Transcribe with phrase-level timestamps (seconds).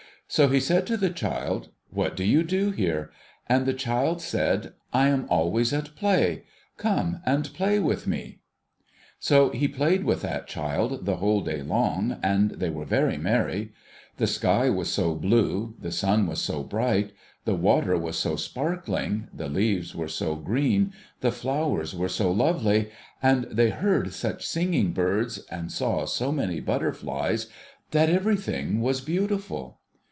[0.33, 3.11] So he said to the child,' What do you do here?'
[3.49, 6.45] And the child said, * I am always at play.
[6.77, 8.39] Come and play with me!'
[9.29, 13.73] So, he played with that child, the whole day long, and they were very merry.
[14.15, 17.11] The sky was so blue, the sun was so bright,
[17.43, 22.89] the water was so sparkling, the leaves were so green, the flowers were so lovely,
[23.21, 27.47] and they heard such singing birds and saw so many butter flies,
[27.89, 29.79] that everything was beautiful.